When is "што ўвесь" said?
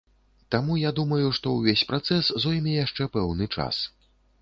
1.39-1.85